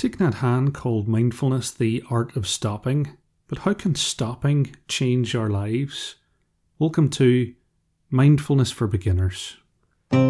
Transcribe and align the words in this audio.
Thich 0.00 0.16
Nhat 0.16 0.36
Hanh 0.36 0.72
called 0.72 1.08
mindfulness 1.08 1.70
the 1.70 2.02
art 2.08 2.34
of 2.34 2.48
stopping, 2.48 3.18
but 3.48 3.58
how 3.58 3.74
can 3.74 3.94
stopping 3.94 4.74
change 4.88 5.34
our 5.34 5.50
lives? 5.50 6.14
Welcome 6.78 7.10
to 7.10 7.52
Mindfulness 8.08 8.72
for 8.72 8.86
Beginners. 8.86 9.58
Hello, 10.10 10.22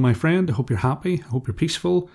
my 0.00 0.14
friend. 0.14 0.50
I 0.50 0.54
hope 0.54 0.70
you're 0.70 0.78
happy. 0.78 1.22
I 1.26 1.28
hope 1.28 1.46
you're 1.46 1.52
peaceful. 1.52 2.08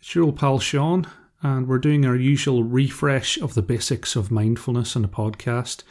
It's 0.00 0.12
your 0.12 0.24
old 0.24 0.40
pal 0.40 0.58
Shaun, 0.58 1.06
and 1.40 1.68
we're 1.68 1.78
doing 1.78 2.04
our 2.04 2.16
usual 2.16 2.64
refresh 2.64 3.38
of 3.38 3.54
the 3.54 3.62
basics 3.62 4.16
of 4.16 4.32
mindfulness 4.32 4.96
on 4.96 5.02
the 5.02 5.08
podcast 5.08 5.84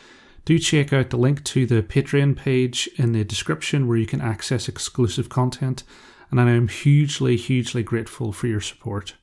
do 0.46 0.59
check 0.59 0.93
out 0.93 1.09
the 1.09 1.18
link 1.18 1.43
to 1.43 1.66
the 1.66 1.82
Patreon 1.82 2.38
page 2.38 2.88
in 2.98 3.12
the 3.12 3.23
description 3.23 3.88
where 3.88 3.98
you 3.98 4.05
can 4.05 4.21
access 4.21 4.70
exclusive 4.70 5.27
content, 5.27 5.84
and 6.30 6.40
I 6.40 6.52
am 6.52 6.67
hugely, 6.67 7.36
hugely 7.36 7.81
grateful 7.81 8.31
for 8.31 8.45
your 8.45 8.62
support. 8.62 9.16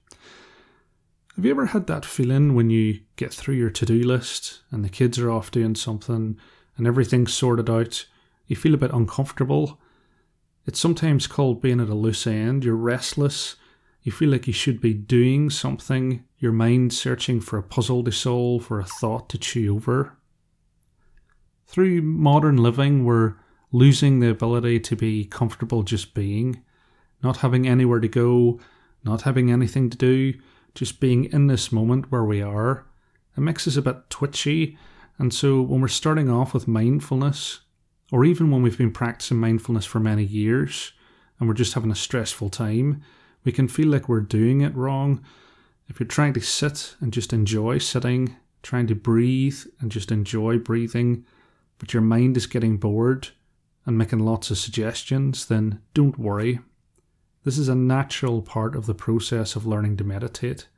Have 1.36 1.44
you 1.44 1.52
ever 1.52 1.66
had 1.66 1.86
that 1.86 2.04
feeling 2.04 2.54
when 2.54 2.70
you 2.70 3.00
get 3.14 3.32
through 3.32 3.54
your 3.54 3.70
to 3.70 3.86
do 3.86 4.02
list 4.02 4.62
and 4.72 4.84
the 4.84 4.88
kids 4.88 5.18
are 5.18 5.30
off 5.30 5.52
doing 5.52 5.76
something 5.76 6.36
and 6.76 6.86
everything's 6.86 7.32
sorted 7.32 7.70
out? 7.70 8.04
You 8.48 8.56
feel 8.56 8.74
a 8.74 8.78
bit 8.78 8.92
uncomfortable. 8.92 9.80
It's 10.66 10.80
sometimes 10.80 11.28
called 11.28 11.62
being 11.62 11.80
at 11.80 11.88
a 11.88 11.94
loose 11.94 12.26
end. 12.26 12.64
You're 12.64 12.74
restless. 12.74 13.56
You 14.02 14.10
feel 14.10 14.28
like 14.28 14.48
you 14.48 14.52
should 14.52 14.80
be 14.80 14.92
doing 14.92 15.50
something. 15.50 16.24
Your 16.38 16.52
mind 16.52 16.92
searching 16.92 17.40
for 17.40 17.58
a 17.58 17.62
puzzle 17.62 18.02
to 18.04 18.12
solve 18.12 18.70
or 18.70 18.80
a 18.80 18.84
thought 18.84 19.28
to 19.30 19.38
chew 19.38 19.74
over 19.74 20.18
through 21.72 22.02
modern 22.02 22.58
living, 22.58 23.02
we're 23.02 23.34
losing 23.72 24.20
the 24.20 24.28
ability 24.28 24.78
to 24.78 24.94
be 24.94 25.24
comfortable 25.24 25.82
just 25.82 26.12
being, 26.12 26.62
not 27.22 27.38
having 27.38 27.66
anywhere 27.66 27.98
to 27.98 28.08
go, 28.08 28.60
not 29.02 29.22
having 29.22 29.50
anything 29.50 29.88
to 29.88 29.96
do, 29.96 30.34
just 30.74 31.00
being 31.00 31.24
in 31.24 31.46
this 31.46 31.72
moment 31.72 32.12
where 32.12 32.24
we 32.24 32.42
are. 32.42 32.86
It 33.38 33.40
makes 33.40 33.66
us 33.66 33.76
a 33.76 33.82
bit 33.82 34.10
twitchy. 34.10 34.76
And 35.18 35.32
so 35.32 35.62
when 35.62 35.80
we're 35.80 35.88
starting 35.88 36.28
off 36.28 36.52
with 36.52 36.68
mindfulness, 36.68 37.60
or 38.12 38.26
even 38.26 38.50
when 38.50 38.62
we've 38.62 38.76
been 38.76 38.92
practicing 38.92 39.38
mindfulness 39.38 39.86
for 39.86 39.98
many 39.98 40.24
years 40.24 40.92
and 41.40 41.48
we're 41.48 41.54
just 41.54 41.72
having 41.72 41.90
a 41.90 41.96
stressful 41.96 42.50
time, 42.50 43.02
we 43.44 43.52
can 43.52 43.66
feel 43.66 43.88
like 43.88 44.10
we're 44.10 44.20
doing 44.20 44.60
it 44.60 44.76
wrong. 44.76 45.24
If 45.88 45.98
you're 45.98 46.06
trying 46.06 46.34
to 46.34 46.40
sit 46.40 46.96
and 47.00 47.14
just 47.14 47.32
enjoy 47.32 47.78
sitting, 47.78 48.36
trying 48.62 48.88
to 48.88 48.94
breathe 48.94 49.58
and 49.80 49.90
just 49.90 50.12
enjoy 50.12 50.58
breathing, 50.58 51.24
but 51.82 51.92
your 51.92 52.00
mind 52.00 52.36
is 52.36 52.46
getting 52.46 52.76
bored 52.76 53.30
and 53.84 53.98
making 53.98 54.20
lots 54.20 54.52
of 54.52 54.58
suggestions, 54.58 55.46
then 55.46 55.80
don't 55.94 56.16
worry. 56.16 56.60
This 57.42 57.58
is 57.58 57.68
a 57.68 57.74
natural 57.74 58.40
part 58.40 58.76
of 58.76 58.86
the 58.86 58.94
process 58.94 59.56
of 59.56 59.66
learning 59.66 59.96
to 59.96 60.04
meditate. 60.04 60.68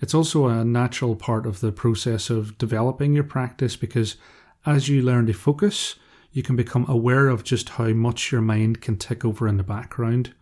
It's 0.00 0.14
also 0.14 0.46
a 0.46 0.64
natural 0.64 1.14
part 1.14 1.44
of 1.44 1.60
the 1.60 1.72
process 1.72 2.30
of 2.30 2.56
developing 2.56 3.12
your 3.12 3.24
practice 3.24 3.76
because 3.76 4.16
as 4.64 4.88
you 4.88 5.02
learn 5.02 5.26
to 5.26 5.34
focus, 5.34 5.96
you 6.32 6.42
can 6.42 6.56
become 6.56 6.88
aware 6.88 7.28
of 7.28 7.44
just 7.44 7.68
how 7.68 7.88
much 7.88 8.32
your 8.32 8.40
mind 8.40 8.80
can 8.80 8.96
tick 8.96 9.26
over 9.26 9.46
in 9.46 9.58
the 9.58 9.62
background. 9.62 10.32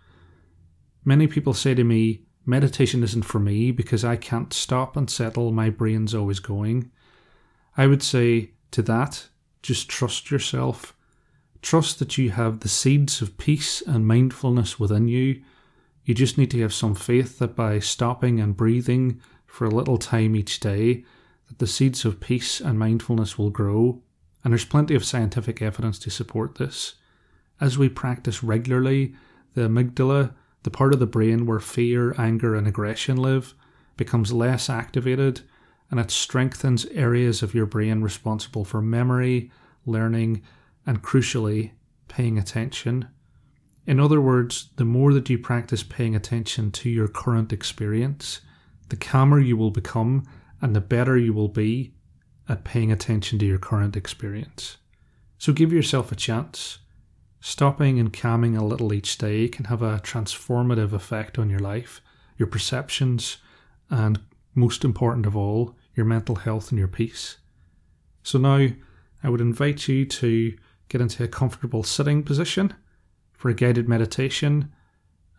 Many 1.04 1.26
people 1.26 1.54
say 1.54 1.74
to 1.74 1.82
me, 1.82 2.22
meditation 2.46 3.02
isn't 3.02 3.24
for 3.24 3.40
me 3.40 3.72
because 3.72 4.04
I 4.04 4.14
can't 4.14 4.52
stop 4.52 4.96
and 4.96 5.10
settle, 5.10 5.50
my 5.50 5.70
brain's 5.70 6.14
always 6.14 6.38
going. 6.38 6.92
I 7.76 7.88
would 7.88 8.04
say 8.04 8.52
to 8.70 8.82
that, 8.82 9.26
just 9.62 9.88
trust 9.88 10.30
yourself. 10.30 10.94
Trust 11.62 11.98
that 11.98 12.16
you 12.16 12.30
have 12.30 12.60
the 12.60 12.68
seeds 12.68 13.20
of 13.20 13.36
peace 13.36 13.82
and 13.82 14.06
mindfulness 14.06 14.78
within 14.78 15.08
you. 15.08 15.42
You 16.04 16.14
just 16.14 16.38
need 16.38 16.50
to 16.52 16.60
have 16.62 16.72
some 16.72 16.94
faith 16.94 17.38
that 17.38 17.56
by 17.56 17.78
stopping 17.80 18.40
and 18.40 18.56
breathing 18.56 19.20
for 19.46 19.64
a 19.66 19.70
little 19.70 19.98
time 19.98 20.36
each 20.36 20.60
day, 20.60 21.04
that 21.48 21.58
the 21.58 21.66
seeds 21.66 22.04
of 22.04 22.20
peace 22.20 22.60
and 22.60 22.78
mindfulness 22.78 23.36
will 23.36 23.50
grow. 23.50 24.00
And 24.44 24.52
there's 24.52 24.64
plenty 24.64 24.94
of 24.94 25.04
scientific 25.04 25.60
evidence 25.60 25.98
to 26.00 26.10
support 26.10 26.54
this. 26.54 26.94
As 27.60 27.76
we 27.76 27.88
practice 27.88 28.44
regularly, 28.44 29.14
the 29.54 29.62
amygdala, 29.62 30.34
the 30.62 30.70
part 30.70 30.92
of 30.92 31.00
the 31.00 31.06
brain 31.06 31.44
where 31.44 31.60
fear, 31.60 32.14
anger, 32.18 32.54
and 32.54 32.68
aggression 32.68 33.16
live, 33.16 33.54
becomes 33.96 34.32
less 34.32 34.70
activated 34.70 35.40
and 35.90 35.98
it 35.98 36.10
strengthens 36.10 36.86
areas 36.86 37.42
of 37.42 37.54
your 37.54 37.66
brain 37.66 38.02
responsible 38.02 38.64
for 38.64 38.82
memory, 38.82 39.50
learning, 39.86 40.42
and 40.86 41.02
crucially, 41.02 41.72
paying 42.08 42.38
attention. 42.38 43.08
In 43.86 43.98
other 43.98 44.20
words, 44.20 44.70
the 44.76 44.84
more 44.84 45.14
that 45.14 45.30
you 45.30 45.38
practice 45.38 45.82
paying 45.82 46.14
attention 46.14 46.70
to 46.72 46.90
your 46.90 47.08
current 47.08 47.52
experience, 47.52 48.40
the 48.88 48.96
calmer 48.96 49.40
you 49.40 49.56
will 49.56 49.70
become 49.70 50.24
and 50.60 50.74
the 50.74 50.80
better 50.80 51.16
you 51.16 51.32
will 51.32 51.48
be 51.48 51.94
at 52.48 52.64
paying 52.64 52.90
attention 52.90 53.38
to 53.38 53.46
your 53.46 53.58
current 53.58 53.96
experience. 53.96 54.78
So 55.38 55.52
give 55.52 55.72
yourself 55.72 56.10
a 56.10 56.16
chance. 56.16 56.78
Stopping 57.40 58.00
and 58.00 58.12
calming 58.12 58.56
a 58.56 58.64
little 58.64 58.92
each 58.92 59.16
day 59.16 59.48
can 59.48 59.66
have 59.66 59.82
a 59.82 60.00
transformative 60.00 60.92
effect 60.92 61.38
on 61.38 61.48
your 61.48 61.60
life, 61.60 62.00
your 62.36 62.48
perceptions, 62.48 63.38
and 63.88 64.20
most 64.58 64.84
important 64.84 65.26
of 65.26 65.36
all, 65.36 65.76
your 65.94 66.06
mental 66.06 66.36
health 66.36 66.70
and 66.70 66.78
your 66.78 66.88
peace. 66.88 67.38
So 68.22 68.38
now 68.38 68.68
I 69.22 69.28
would 69.28 69.40
invite 69.40 69.88
you 69.88 70.04
to 70.06 70.56
get 70.88 71.00
into 71.00 71.24
a 71.24 71.28
comfortable 71.28 71.82
sitting 71.82 72.22
position 72.22 72.74
for 73.32 73.48
a 73.48 73.54
guided 73.54 73.88
meditation, 73.88 74.72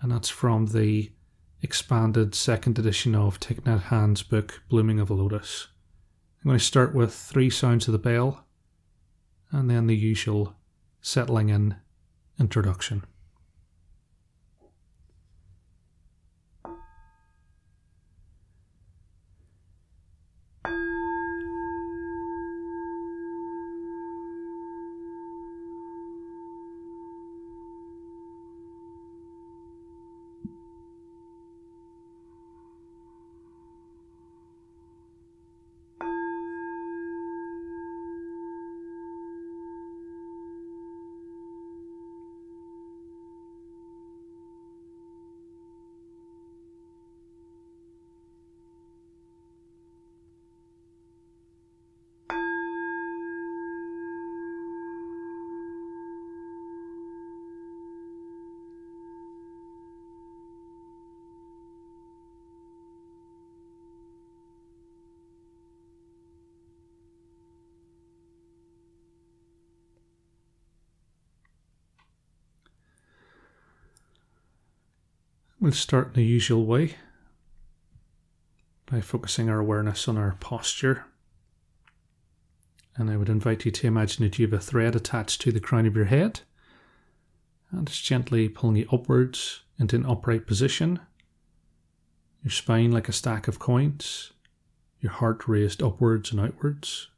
and 0.01 0.11
that's 0.11 0.29
from 0.29 0.67
the 0.67 1.11
expanded 1.61 2.33
second 2.33 2.79
edition 2.79 3.15
of 3.15 3.39
Thich 3.39 3.61
Nhat 3.61 3.83
Hanh's 3.83 4.23
book, 4.23 4.63
Blooming 4.69 4.99
of 4.99 5.09
a 5.09 5.13
Lotus. 5.13 5.67
I'm 6.41 6.49
going 6.49 6.59
to 6.59 6.63
start 6.63 6.95
with 6.95 7.13
three 7.13 7.49
sounds 7.49 7.87
of 7.87 7.91
the 7.91 7.99
bell 7.99 8.45
and 9.51 9.69
then 9.69 9.87
the 9.87 9.95
usual 9.95 10.55
settling 11.01 11.49
in 11.49 11.75
introduction. 12.39 13.03
We'll 75.61 75.73
start 75.73 76.07
in 76.07 76.13
the 76.13 76.23
usual 76.23 76.65
way 76.65 76.95
by 78.85 79.01
focusing 79.01 79.49
our 79.49 79.59
awareness 79.59 80.07
on 80.07 80.17
our 80.17 80.37
posture. 80.39 81.05
And 82.95 83.09
I 83.09 83.17
would 83.17 83.27
invite 83.27 83.65
you 83.65 83.71
to 83.71 83.87
imagine 83.87 84.23
that 84.23 84.39
you 84.39 84.47
have 84.47 84.53
a 84.53 84.61
thread 84.61 84.95
attached 84.95 85.41
to 85.41 85.51
the 85.51 85.59
crown 85.59 85.85
of 85.85 85.97
your 85.97 86.05
head 86.05 86.41
and 87.71 87.87
it's 87.87 87.99
gently 87.99 88.49
pulling 88.49 88.77
you 88.77 88.87
upwards 88.91 89.61
into 89.77 89.95
an 89.95 90.05
upright 90.05 90.47
position. 90.47 90.99
Your 92.43 92.51
spine 92.51 92.91
like 92.91 93.09
a 93.09 93.13
stack 93.13 93.47
of 93.47 93.59
coins, 93.59 94.31
your 95.01 95.11
heart 95.11 95.47
raised 95.47 95.83
upwards 95.83 96.31
and 96.31 96.39
outwards, 96.39 97.09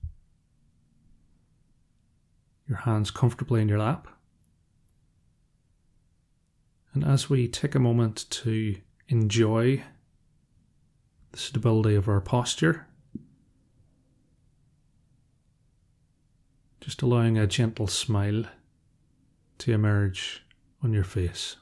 your 2.68 2.80
hands 2.80 3.12
comfortably 3.12 3.62
in 3.62 3.70
your 3.70 3.80
lap. 3.80 4.08
And 6.94 7.06
as 7.06 7.30
we 7.30 7.48
take 7.48 7.76
a 7.76 7.80
moment 7.80 8.26
to 8.30 8.76
enjoy 9.08 9.84
the 11.32 11.38
stability 11.38 11.96
of 11.96 12.10
our 12.10 12.20
posture, 12.20 12.88
just 16.82 17.02
allowing 17.02 17.38
a 17.38 17.48
gentle 17.48 17.88
smile 17.88 18.44
to 19.60 19.72
emerge 19.72 20.44
on 20.84 20.92
your 20.92 21.04
face. 21.04 21.56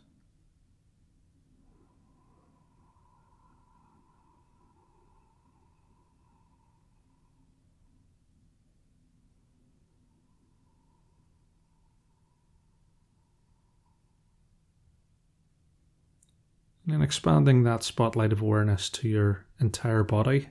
And 16.91 17.03
expanding 17.03 17.63
that 17.63 17.83
spotlight 17.83 18.33
of 18.33 18.41
awareness 18.41 18.89
to 18.89 19.07
your 19.07 19.45
entire 19.59 20.03
body, 20.03 20.49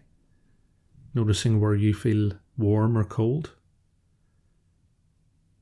noticing 1.12 1.60
where 1.60 1.74
you 1.74 1.92
feel 1.92 2.32
warm 2.56 2.96
or 2.96 3.02
cold, 3.02 3.54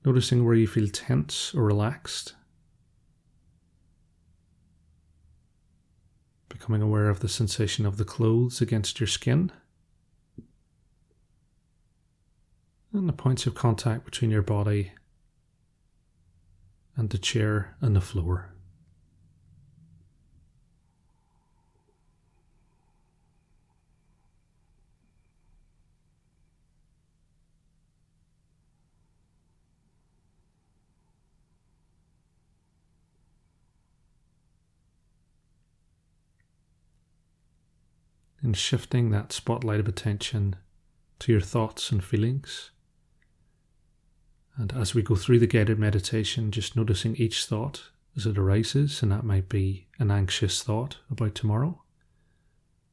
noticing 0.04 0.44
where 0.44 0.54
you 0.54 0.66
feel 0.66 0.88
tense 0.88 1.54
or 1.54 1.64
relaxed, 1.64 2.34
becoming 6.50 6.82
aware 6.82 7.08
of 7.08 7.20
the 7.20 7.28
sensation 7.28 7.86
of 7.86 7.96
the 7.96 8.04
clothes 8.04 8.60
against 8.60 9.00
your 9.00 9.06
skin. 9.06 9.50
And 12.92 13.08
the 13.08 13.14
points 13.14 13.46
of 13.46 13.54
contact 13.54 14.04
between 14.04 14.30
your 14.30 14.42
body 14.42 14.92
and 16.96 17.08
the 17.10 17.18
chair 17.18 17.76
and 17.80 17.96
the 17.96 18.00
floor. 18.00 18.55
Shifting 38.58 39.10
that 39.10 39.32
spotlight 39.32 39.80
of 39.80 39.88
attention 39.88 40.56
to 41.18 41.32
your 41.32 41.40
thoughts 41.40 41.90
and 41.90 42.02
feelings. 42.02 42.70
And 44.56 44.72
as 44.72 44.94
we 44.94 45.02
go 45.02 45.14
through 45.14 45.38
the 45.38 45.46
guided 45.46 45.78
meditation, 45.78 46.50
just 46.50 46.76
noticing 46.76 47.16
each 47.16 47.44
thought 47.44 47.90
as 48.16 48.26
it 48.26 48.38
arises, 48.38 49.02
and 49.02 49.12
that 49.12 49.24
might 49.24 49.48
be 49.48 49.86
an 49.98 50.10
anxious 50.10 50.62
thought 50.62 50.98
about 51.10 51.34
tomorrow, 51.34 51.82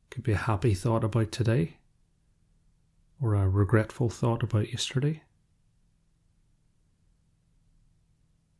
could 0.09 0.23
be 0.23 0.33
a 0.33 0.37
happy 0.37 0.73
thought 0.73 1.03
about 1.03 1.31
today, 1.31 1.77
or 3.21 3.35
a 3.35 3.47
regretful 3.47 4.09
thought 4.09 4.43
about 4.43 4.71
yesterday. 4.71 5.23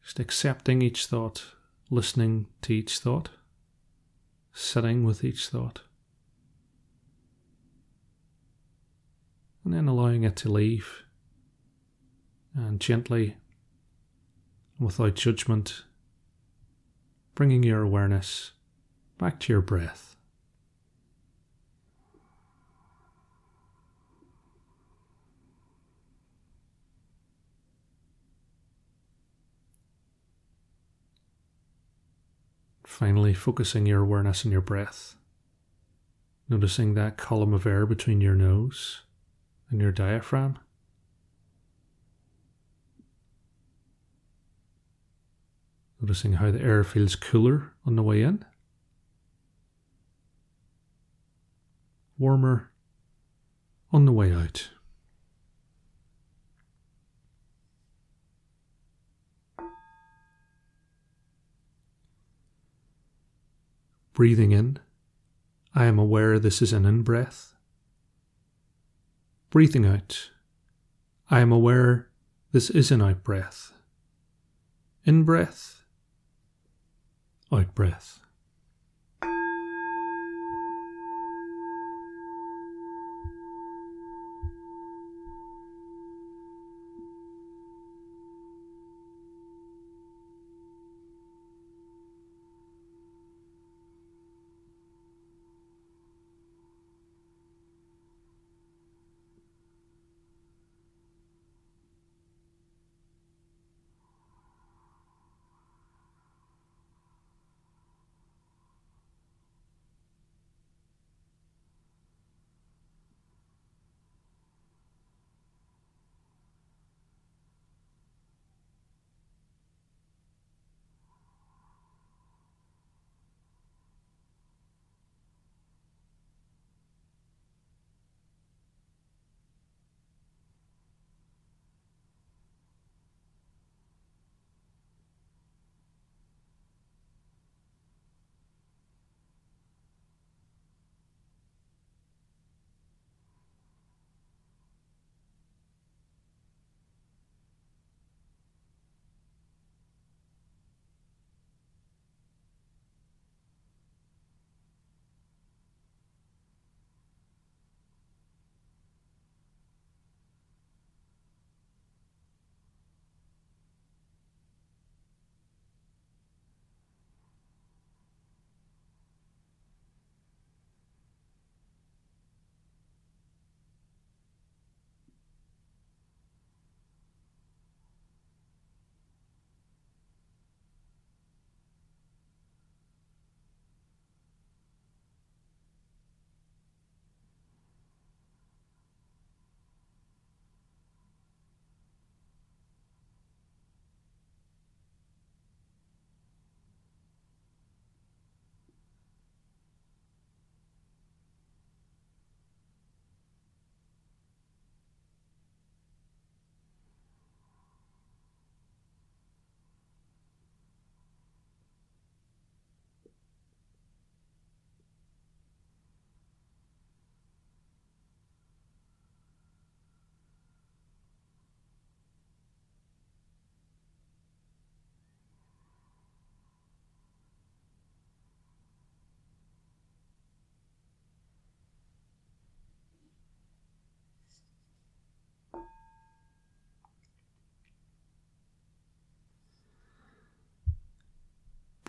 Just 0.04 0.20
accepting 0.20 0.82
each 0.82 1.06
thought, 1.06 1.44
listening 1.90 2.48
to 2.62 2.74
each 2.74 3.00
thought, 3.00 3.30
sitting 4.54 5.04
with 5.04 5.24
each 5.24 5.48
thought. 5.48 5.82
And 9.64 9.74
then 9.74 9.88
allowing 9.88 10.24
it 10.24 10.36
to 10.38 10.50
leave 10.50 11.04
and 12.56 12.80
gently, 12.80 13.36
without 14.80 15.16
judgment, 15.16 15.84
bringing 17.34 17.64
your 17.64 17.82
awareness 17.82 18.52
back 19.18 19.40
to 19.40 19.54
your 19.54 19.62
breath. 19.62 20.16
Finally, 32.86 33.34
focusing 33.34 33.88
your 33.88 34.02
awareness 34.02 34.46
on 34.46 34.52
your 34.52 34.62
breath, 34.62 35.16
noticing 36.48 36.94
that 36.94 37.18
column 37.18 37.54
of 37.54 37.66
air 37.66 37.88
between 37.88 38.22
your 38.22 38.36
nose 38.36 39.02
and 39.74 39.82
your 39.82 39.92
diaphragm. 39.92 40.60
Noticing 46.00 46.34
how 46.34 46.52
the 46.52 46.62
air 46.62 46.84
feels 46.84 47.16
cooler 47.16 47.74
on 47.84 47.96
the 47.96 48.04
way 48.04 48.22
in, 48.22 48.46
warmer 52.20 52.72
on 53.92 54.06
the 54.06 54.12
way 54.12 54.32
out. 54.32 54.70
Breathing 64.14 64.52
in, 64.52 64.78
I 65.74 65.86
am 65.86 65.98
aware 65.98 66.38
this 66.38 66.62
is 66.62 66.74
an 66.74 66.86
in 66.86 67.02
breath. 67.02 67.53
Breathing 69.54 69.86
out. 69.86 70.32
I 71.30 71.40
am 71.40 71.52
aware 71.52 72.10
this 72.54 72.72
is 72.72 72.90
an 72.90 73.04
out 73.04 73.24
breath. 73.24 73.72
In 75.06 75.26
breath, 75.26 75.84
out 77.52 77.76
breath. 77.76 78.20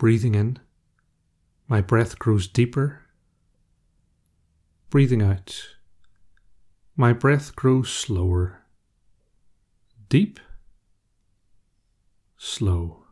Breathing 0.05 0.35
in, 0.35 0.59
my 1.67 1.81
breath 1.81 2.19
grows 2.19 2.47
deeper. 2.47 3.01
Breathing 4.91 5.23
out, 5.23 5.69
my 6.95 7.11
breath 7.11 7.55
grows 7.55 7.91
slower. 7.91 8.61
Deep, 10.07 10.39
slow. 12.37 13.04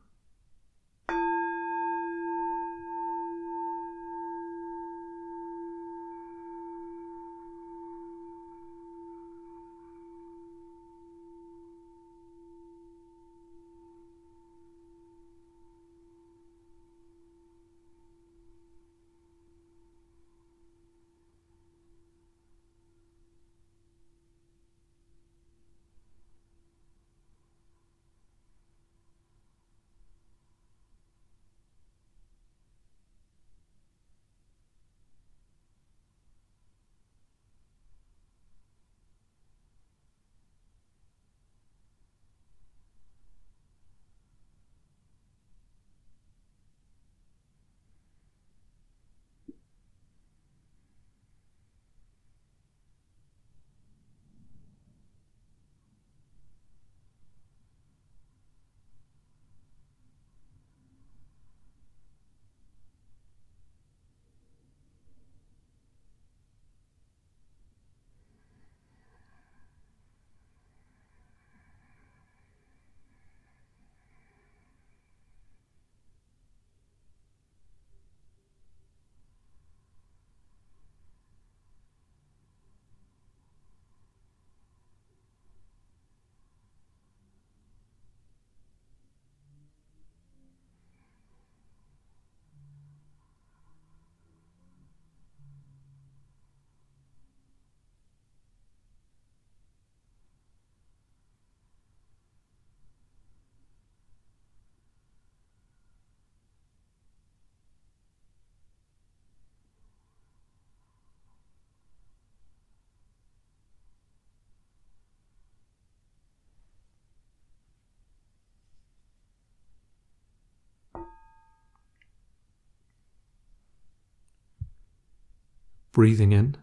Breathing 125.94 126.32
in. 126.34 126.58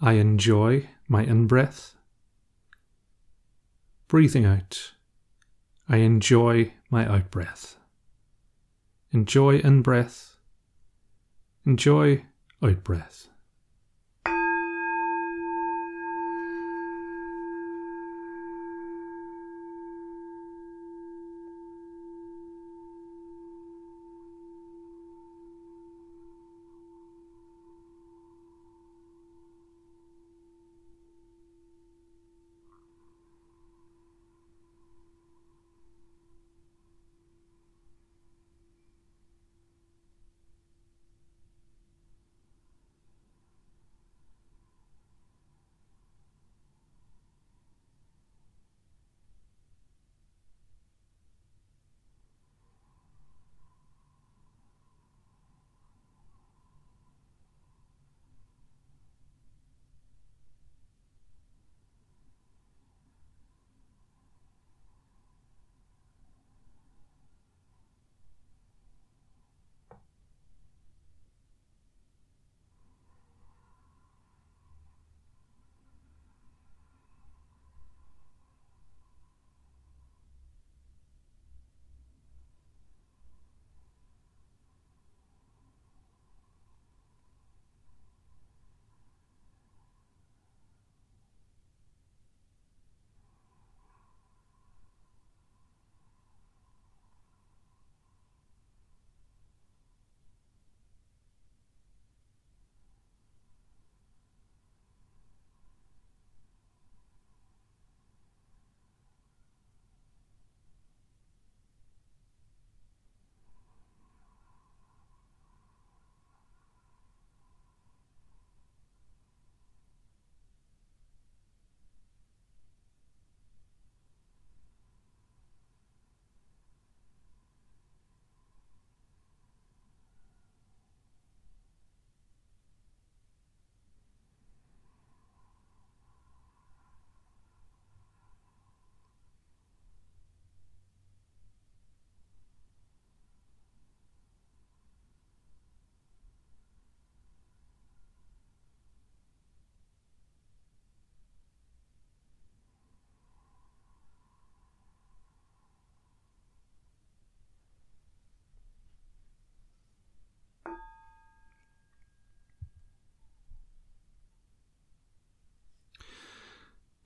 I 0.00 0.14
enjoy 0.14 0.88
my 1.08 1.22
in 1.22 1.46
breath. 1.46 1.94
Breathing 4.08 4.44
out. 4.44 4.92
I 5.88 5.98
enjoy 5.98 6.74
my 6.90 7.06
out 7.06 7.30
breath. 7.30 7.76
Enjoy 9.12 9.58
in 9.58 9.80
breath. 9.80 10.36
Enjoy 11.64 12.24
out 12.62 12.84
breath. 12.84 13.28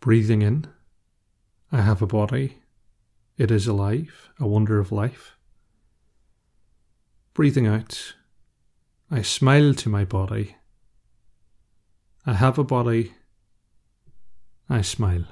Breathing 0.01 0.41
in, 0.41 0.67
I 1.71 1.83
have 1.83 2.01
a 2.01 2.07
body. 2.07 2.63
It 3.37 3.51
is 3.51 3.67
alive, 3.67 4.31
a 4.39 4.47
wonder 4.47 4.79
of 4.79 4.91
life. 4.91 5.37
Breathing 7.35 7.67
out, 7.67 8.15
I 9.11 9.23
smile 9.23 9.75
to 9.75 9.89
my 9.89 10.05
body. 10.05 10.57
I 12.27 12.35
have 12.35 12.59
a 12.59 12.65
body. 12.65 13.13
I 14.69 14.83
smile. 14.83 15.27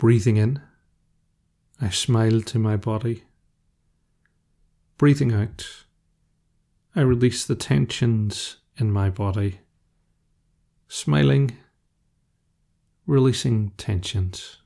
Breathing 0.00 0.38
in, 0.38 0.62
I 1.78 1.90
smile 1.90 2.40
to 2.40 2.58
my 2.58 2.78
body. 2.78 3.24
Breathing 4.96 5.30
out, 5.30 5.84
I 6.96 7.02
release 7.02 7.44
the 7.44 7.54
tensions 7.54 8.56
in 8.78 8.92
my 8.92 9.10
body. 9.10 9.60
Smiling, 10.88 11.58
releasing 13.06 13.72
tensions. 13.76 14.59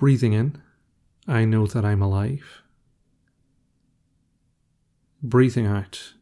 Breathing 0.00 0.32
in, 0.32 0.56
I 1.28 1.44
know 1.44 1.66
that 1.66 1.84
I'm 1.84 2.00
alive. 2.00 2.62
Breathing 5.22 5.66
out, 5.66 6.14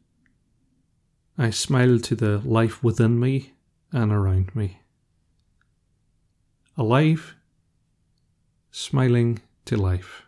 I 1.38 1.50
smile 1.50 2.00
to 2.00 2.16
the 2.16 2.38
life 2.38 2.82
within 2.82 3.20
me 3.20 3.52
and 3.92 4.10
around 4.10 4.52
me. 4.56 4.80
Alive, 6.76 7.36
smiling 8.72 9.42
to 9.66 9.76
life. 9.76 10.24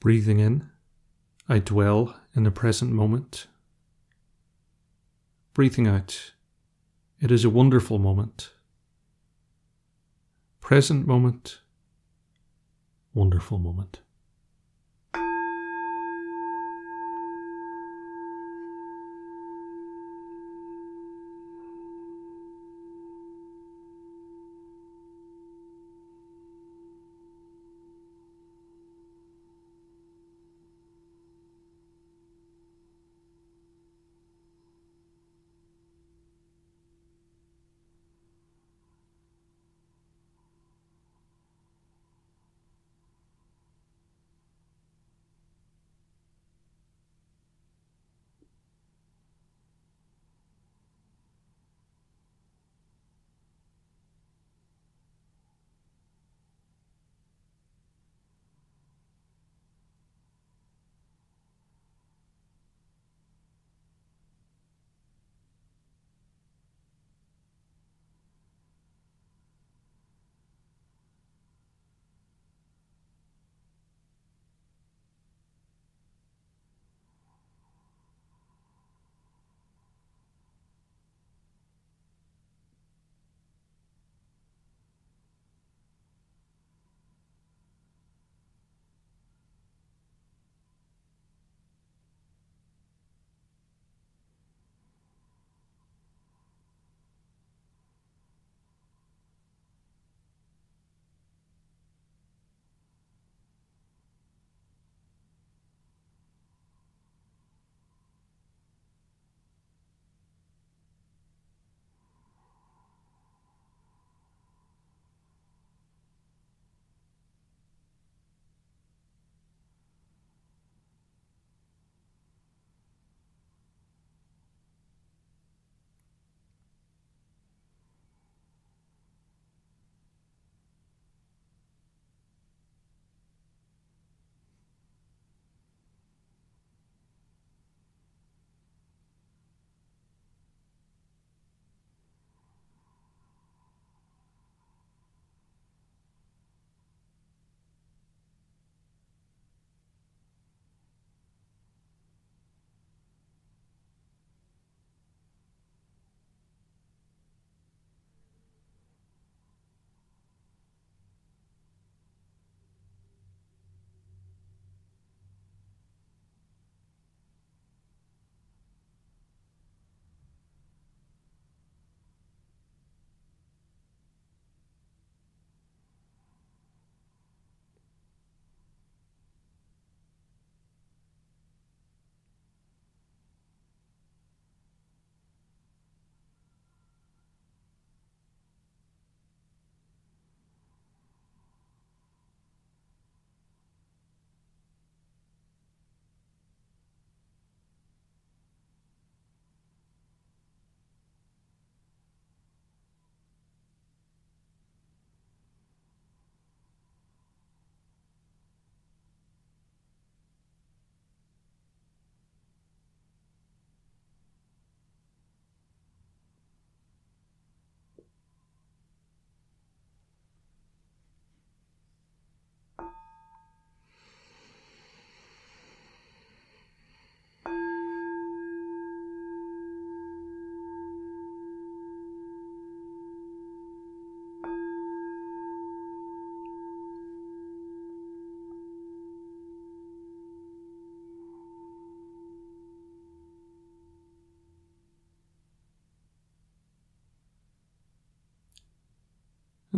Breathing 0.00 0.38
in, 0.38 0.68
I 1.48 1.58
dwell 1.58 2.16
in 2.34 2.44
the 2.44 2.50
present 2.50 2.92
moment. 2.92 3.46
Breathing 5.54 5.88
out, 5.88 6.32
it 7.20 7.32
is 7.32 7.44
a 7.44 7.50
wonderful 7.50 7.98
moment. 7.98 8.52
Present 10.60 11.06
moment, 11.06 11.60
wonderful 13.12 13.58
moment. 13.58 14.00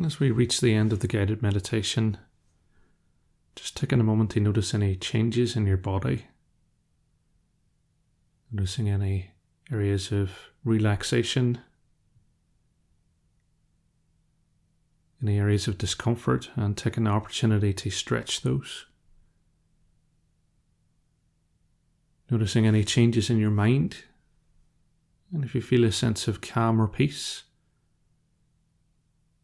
And 0.01 0.07
as 0.07 0.19
we 0.19 0.31
reach 0.31 0.63
the 0.63 0.73
end 0.73 0.95
of 0.95 1.01
the 1.01 1.07
guided 1.07 1.43
meditation, 1.43 2.17
just 3.55 3.77
taking 3.77 4.01
a 4.01 4.03
moment 4.03 4.31
to 4.31 4.41
notice 4.41 4.73
any 4.73 4.97
changes 4.97 5.57
in 5.57 5.67
your 5.67 5.77
body. 5.77 6.25
Noticing 8.51 8.89
any 8.89 9.33
areas 9.71 10.11
of 10.11 10.31
relaxation, 10.65 11.59
any 15.23 15.39
areas 15.39 15.69
of 15.69 15.77
discomfort, 15.77 16.49
and 16.57 16.79
taking 16.79 17.05
the 17.05 17.11
opportunity 17.11 17.75
to 17.75 17.91
stretch 17.91 18.41
those. 18.41 18.87
Noticing 22.31 22.67
any 22.67 22.85
changes 22.85 23.29
in 23.29 23.37
your 23.37 23.51
mind, 23.51 24.05
and 25.31 25.45
if 25.45 25.55
you 25.55 25.61
feel 25.61 25.85
a 25.85 25.93
sense 25.93 26.27
of 26.27 26.41
calm 26.41 26.81
or 26.81 26.89
peace, 26.89 27.43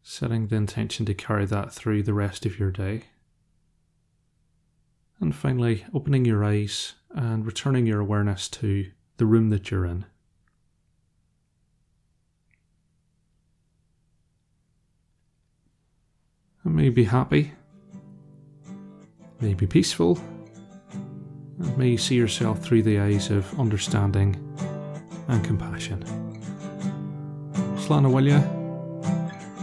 setting 0.08 0.46
the 0.46 0.54
intention 0.54 1.04
to 1.04 1.12
carry 1.12 1.44
that 1.44 1.72
through 1.72 2.00
the 2.00 2.14
rest 2.14 2.46
of 2.46 2.60
your 2.60 2.70
day. 2.70 3.02
And 5.18 5.34
finally, 5.34 5.84
opening 5.92 6.24
your 6.24 6.44
eyes 6.44 6.92
and 7.10 7.44
returning 7.44 7.86
your 7.86 7.98
awareness 7.98 8.48
to 8.50 8.86
the 9.16 9.26
room 9.26 9.50
that 9.50 9.68
you're 9.68 9.84
in. 9.84 10.06
And 16.62 16.76
may 16.76 16.90
be 16.90 17.04
happy, 17.04 17.54
may 19.40 19.54
be 19.54 19.66
peaceful, 19.66 20.20
and 21.58 21.76
may 21.76 21.88
you 21.88 21.98
see 21.98 22.14
yourself 22.14 22.62
through 22.62 22.84
the 22.84 23.00
eyes 23.00 23.30
of 23.30 23.58
understanding 23.58 24.36
and 25.26 25.44
compassion. 25.44 26.04
Slán 27.76 28.06
abhaile 28.06 28.55